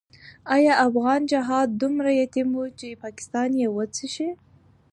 [0.55, 4.29] آیا افغان جهاد دومره یتیم وو چې پاکستان یې وصي شي؟